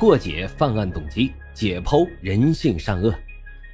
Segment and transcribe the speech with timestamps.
[0.00, 3.14] 破解犯案动机，解剖人性善恶。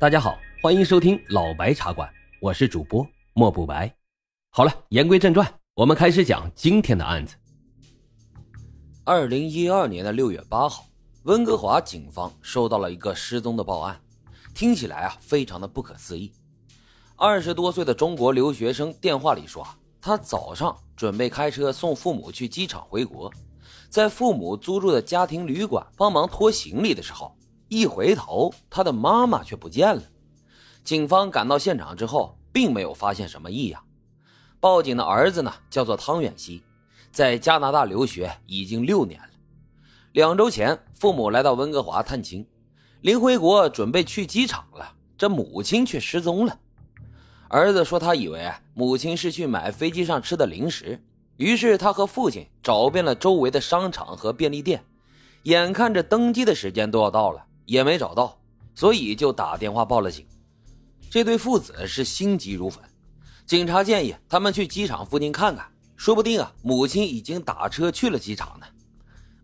[0.00, 3.94] 大家好，欢迎收听老白茶馆，我是主播莫不白。
[4.50, 7.36] 好了，言归正传，我们开始讲今天的案子。
[9.04, 10.86] 二零一二年的六月八号，
[11.22, 13.96] 温哥华警方收到了一个失踪的报案，
[14.52, 16.32] 听起来啊，非常的不可思议。
[17.14, 19.64] 二十多岁的中国留学生电话里说，
[20.00, 23.32] 他早上准备开车送父母去机场回国。
[23.88, 27.36] 在父母租住的家庭旅馆帮忙拖行李的时候，
[27.68, 30.02] 一回头，他的妈妈却不见了。
[30.84, 33.82] 警方赶到现场之后，并没有发现什么异样。
[34.60, 36.62] 报警的儿子呢，叫做汤远熙，
[37.10, 39.28] 在加拿大留学已经六年了。
[40.12, 42.46] 两周前，父母来到温哥华探亲，
[43.00, 46.58] 临回国准备去机场了，这母亲却失踪了。
[47.48, 51.00] 儿子说，他以为母亲是去买飞机上吃的零食。
[51.36, 54.84] 于是他和父亲找遍了周围的商场和便利店，
[55.42, 58.38] 眼看着登机的时间都要到了，也没找到，
[58.74, 60.26] 所以就打电话报了警。
[61.10, 62.82] 这对父子是心急如焚，
[63.44, 65.66] 警察建议他们去机场附近看看，
[65.96, 68.66] 说不定啊，母亲已经打车去了机场呢，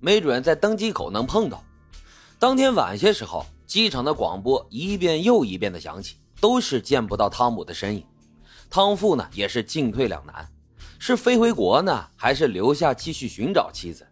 [0.00, 1.62] 没准在登机口能碰到。
[2.38, 8.04] 当天晚些时候，机场的广播一遍又一遍的响起，都是见不到汤姆的身影，
[8.68, 10.48] 汤父呢也是进退两难。
[11.04, 14.06] 是飞回国呢，还是留下继续寻找妻子？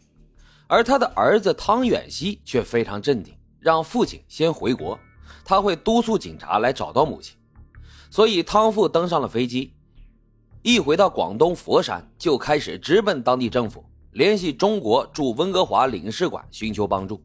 [0.67, 4.99] 而他的儿子汤远熙却非常镇定，让父亲先回国，
[5.45, 7.37] 他会督促警察来找到母亲。
[8.11, 9.73] 所以汤父登上了飞机，
[10.63, 17.23] 一回到广东佛山，就开始直奔当地政府，联系中国驻温哥华领事馆寻求帮助。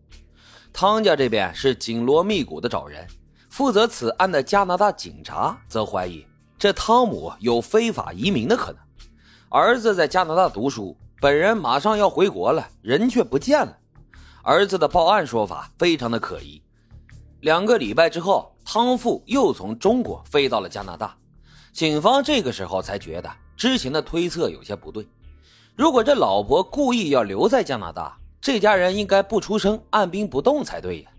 [0.72, 3.07] 汤家这边是紧锣密鼓的找人，
[3.50, 6.23] 负责此案的加拿大警察则怀疑
[6.55, 8.79] 这汤姆有非法移民的可能。
[9.49, 13.77] 儿子在加拿大读书，本人马上要回国了，人却不见了。
[14.43, 16.61] 儿子的报案说法非常的可疑。
[17.41, 21.16] 两个礼拜之后，汤父又从中国飞到了加拿大，
[21.71, 25.07] 警方这个时候才觉得之前的推测有些不对。
[25.75, 31.09] 如果这老婆故意要留在加拿大，这家人应该不出声，按兵不动才对呀。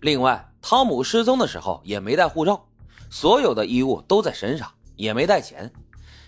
[0.00, 2.66] 另外，汤姆失踪的时候也没带护照，
[3.10, 5.70] 所有的衣物都在身上，也没带钱。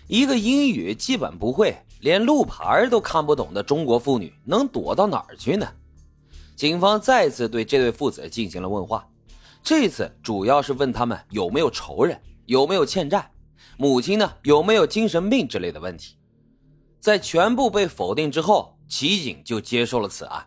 [0.07, 5.67] 一个英语基本不会，连路牌都看不懂的中国妇女能躲到哪儿去呢？
[6.55, 9.07] 警方再次对这对父子进行了问话，
[9.63, 13.31] 这次主要是问他们有没有仇人，有没有欠债，
[13.77, 16.15] 母亲呢有没有精神病之类的问题。
[16.99, 20.45] 在全部被否定之后，齐警就接受了此案。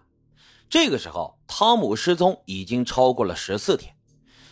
[0.68, 3.94] 这个时候，汤姆失踪已经超过了十四天，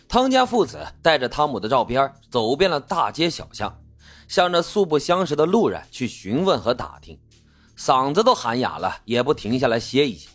[0.08, 3.72] 汤家父子带着汤姆的照片走遍了大街小巷。
[4.28, 7.18] 向着素不相识的路人去询问和打听，
[7.76, 10.28] 嗓子都喊哑了，也不停下来歇一歇。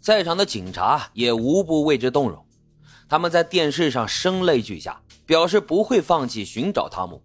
[0.00, 2.46] 在场的警察也无不为之动容，
[3.08, 7.22] 他们在电视上声泪俱下，表示不会放弃寻找汤姆。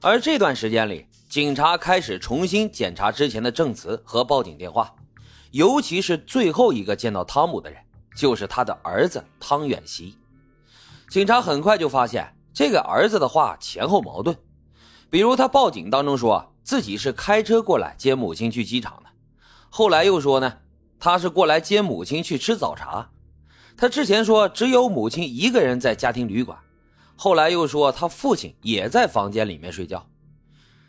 [0.00, 4.92] 而这段时间里，警察开始重新检查之前的证词和报警电话，
[5.52, 7.80] 尤其是最后一个见到汤姆的人，
[8.16, 10.16] 就是他的儿子汤远熙。
[11.08, 14.36] 警察很快就发现，这个儿子的话前后矛盾。
[15.12, 19.10] 比如他报警当中说自己是开车过来接母亲去机场的，
[19.68, 20.54] 后来又说呢
[20.98, 23.10] 他是过来接母亲去吃早茶。
[23.76, 26.58] 他之前说只有母亲一个人在家庭旅馆，
[27.14, 30.06] 后来又说他父亲也在房间里面睡觉。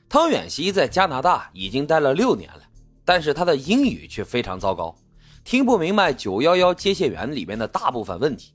[0.08, 2.62] 汤远西在加拿大已经待了六年了，
[3.04, 4.96] 但是他的英语却非常糟糕，
[5.44, 8.54] 听不明白九幺幺接线员里面的大部分问题，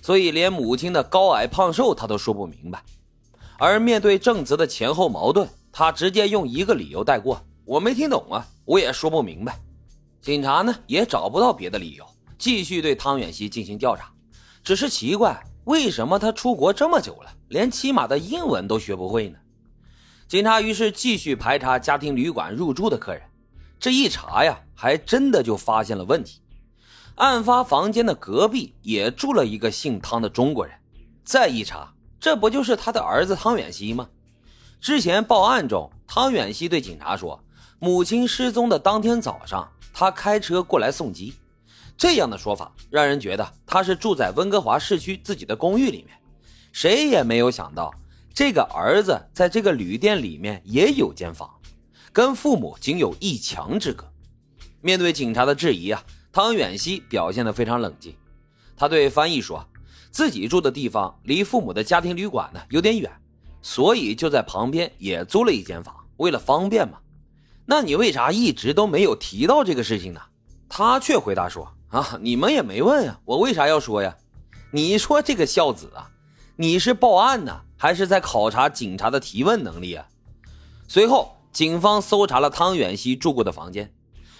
[0.00, 2.82] 所以连母亲的高矮胖瘦他都说不明白。
[3.64, 9.56] 而面对证词的前后矛盾，他直接用一个理由带过：“我没听懂啊，我也说不明白。”
[10.20, 12.04] 警察呢也找不到别的理由，
[12.36, 14.12] 继续对汤远熙进行调查。
[14.64, 19.38] 只是奇怪，为什么他出国这么久了，连起码的英文都学不会呢？
[20.26, 23.22] 警察于是继续排查家庭旅馆入住的客人。
[23.78, 26.40] 这一查呀，还真的就发现了问题。
[27.14, 30.74] 案发房间的隔壁也住了一个姓汤的中国人。
[31.22, 31.91] 再一查。
[32.22, 34.08] 这不就是他的儿子汤远熙吗？
[34.80, 37.42] 之前报案中，汤远熙对警察说，
[37.80, 41.34] 母亲失踪的当天早上，他开车过来送机。
[41.96, 46.16] 这样的说法让人觉得他是住在温哥华市区自己的公寓里面。
[46.70, 47.92] 谁也没有想到，
[48.32, 51.50] 这个儿子在这个旅店里面也有间房，
[52.12, 54.08] 跟父母仅有一墙之隔。
[54.80, 58.14] 面对警察的质疑啊，汤远熙表现得非常冷静。
[58.76, 59.66] 他对翻译说。
[60.12, 63.10] 自己住的地方离父母的家庭旅馆呢有点远，
[63.62, 66.98] 所以就在旁边也租了一间房，为了方便嘛。
[67.64, 70.20] 那你为啥一直都没有提到这个事情呢？
[70.68, 74.16] 他却回答说：“啊，你们也没问啊，我为啥要说呀？
[74.70, 76.10] 你说这个孝子啊，
[76.56, 80.06] 你是报案呢，还是在考察警察的提问能力啊？
[80.88, 83.94] 随后，警方搜查了汤远熙住过的房间，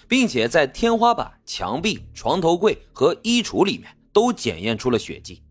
[0.07, 5.41] 并且在天花板、墙壁、床头柜和衣橱里面都检验出了血迹，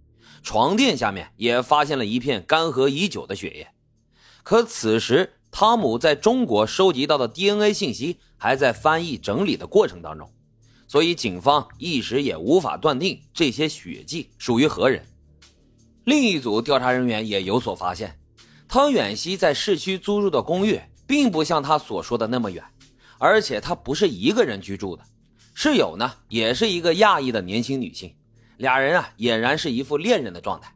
[0.42, 3.68] 床垫下面也发现了一片干涸已久的血液。
[4.42, 10.28] 可此时，汤姆在中国收集到的 DNA 信息还在翻译整理的过程当中。
[10.88, 15.06] 所以，警方一时也无法断定这些血迹属于何人。
[16.04, 18.18] 另一组调查人员也有所发现，
[18.68, 22.62] 汤远熙在市区租住的公寓并不像他所说的那么远，
[23.18, 25.04] 而且他不是一个人居住的，
[25.54, 28.14] 室友呢也是一个亚裔的年轻女性，
[28.62, 30.72] 俩人啊俨然是一副恋人的状态。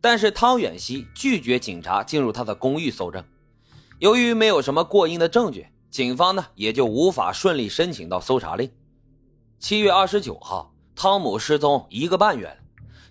[0.00, 3.24] 但是汤远熙拒绝警察进入他的公寓搜证，
[3.98, 8.70] 由于没有什么过硬的证据，警方呢也就无法顺利申请到搜查令。
[9.58, 12.56] 七月二十九号，汤姆失踪一个半月了。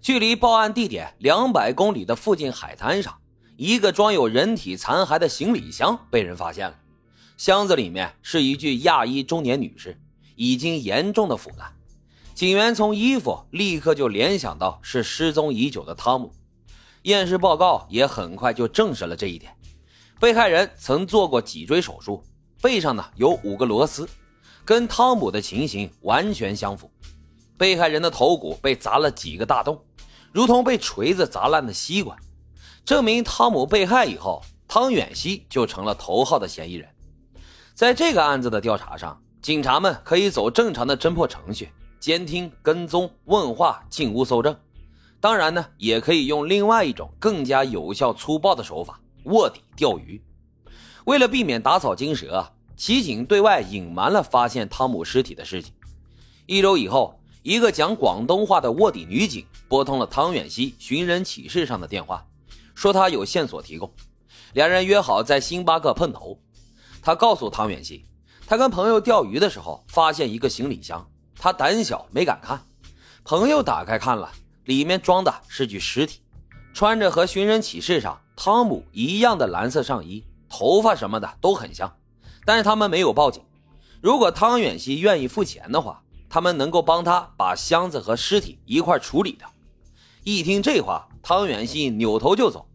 [0.01, 3.18] 距离报案地点两百公里的附近海滩上，
[3.57, 6.80] 一个装有人体残骸的行李箱被人发现了。
[7.36, 10.00] 箱子里面是一具亚裔中年女士，
[10.38, 11.74] 已经严重的腐烂。
[12.38, 16.31] 警员从衣服立刻就联想到是失踪已久的汤姆。
[17.01, 19.51] 验尸报告也很快就证实了这一点。
[20.19, 22.24] 被害人曾做过脊椎手术，
[22.62, 24.07] 背上呢有五个螺丝。
[24.63, 26.92] 跟汤姆的情形完全相符，
[27.57, 29.84] 被害人的头骨被砸了几个大洞，
[30.31, 32.16] 如同被锤子砸烂的西瓜，
[32.86, 36.88] 证明汤姆被害以后，汤远西就成了头号的嫌疑人。
[37.74, 44.55] 在这个案子的调查上，警察们可以走正常的侦破程序，监听、跟踪、问话、进屋搜证，
[45.19, 50.21] 当然呢，也可以用另外一种更加有效、粗暴的手法——卧底钓鱼。
[51.05, 52.51] 为了避免打草惊蛇啊。
[52.79, 55.73] 骑警对外隐瞒了发现汤姆尸体的事情。
[56.45, 62.23] 一周以后，一个讲广东话的卧底女警拨通了汤远熙寻人启事上的电话，
[62.75, 63.91] 说他有线索提供。
[64.53, 66.39] 两人约好在星巴克碰头。
[67.01, 68.05] 他告诉汤远熙，
[68.45, 71.03] 他跟朋友钓鱼的时候发现一个行李箱，
[71.38, 72.62] 他胆小没敢看。
[73.24, 74.31] 朋友打开看了，
[74.66, 76.22] 里面装的是具尸体，
[76.74, 81.98] 穿着和寻人启事上汤姆一样的蓝色上衣，头发什么的都很像。
[82.45, 83.44] 但是他们没有报警。
[84.01, 89.51] 如果汤远熙愿意付钱的话，他们能够帮他把箱子和尸体一块处理掉。
[90.24, 92.66] 一听这话，汤远熙扭头就走。